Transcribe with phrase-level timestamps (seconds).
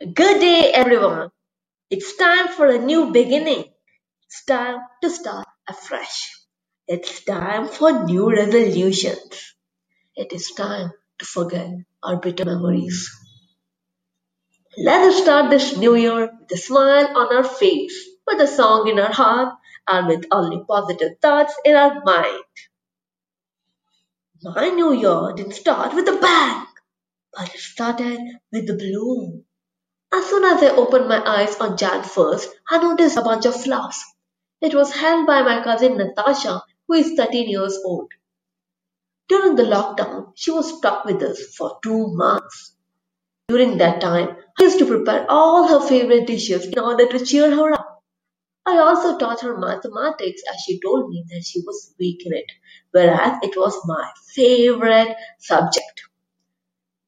[0.00, 1.30] Good day, everyone.
[1.90, 3.64] It's time for a new beginning.
[4.26, 6.32] It's time to start afresh.
[6.88, 9.54] It's time for new resolutions.
[10.16, 11.70] It is time to forget
[12.02, 13.10] our bitter memories.
[14.78, 18.88] Let us start this new year with a smile on our face, with a song
[18.88, 19.54] in our heart,
[19.88, 22.44] and with only positive thoughts in our mind.
[24.42, 26.66] My new year didn't start with a bang,
[27.34, 28.20] but it started
[28.52, 29.44] with a bloom.
[30.12, 33.60] As soon as I opened my eyes on Jan 1st, I noticed a bunch of
[33.62, 34.02] flowers.
[34.60, 38.10] It was held by my cousin Natasha, who is 13 years old.
[39.28, 42.74] During the lockdown, she was stuck with us for two months.
[43.48, 47.54] During that time, I used to prepare all her favorite dishes in order to cheer
[47.54, 48.02] her up.
[48.64, 52.50] I also taught her mathematics as she told me that she was weak in it,
[52.90, 56.02] whereas it was my favorite subject.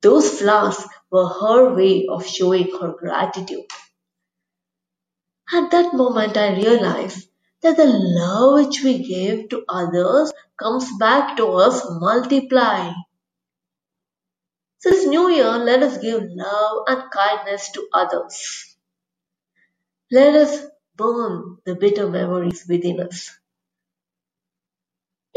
[0.02, 3.66] Those flowers were her way of showing her gratitude.
[5.52, 7.28] At that moment, I realized
[7.62, 12.94] that the love which we give to others comes back to us multiplied.
[14.84, 18.76] This new year, let us give love and kindness to others.
[20.12, 20.66] Let us
[20.96, 23.30] burn the bitter memories within us.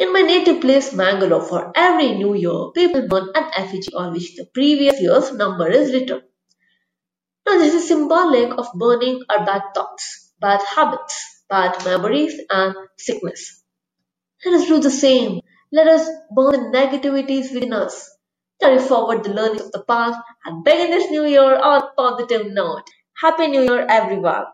[0.01, 4.35] In my native place, Mangalore, for every new year, people burn an effigy on which
[4.35, 6.23] the previous year's number is written.
[7.47, 13.63] Now, this is symbolic of burning our bad thoughts, bad habits, bad memories, and sickness.
[14.45, 15.41] Let us do the same.
[15.71, 18.09] Let us burn the negativities within us.
[18.61, 22.53] Carry forward the learnings of the past and begin this new year on a positive
[22.53, 22.85] note.
[23.21, 24.45] Happy New Year, everyone!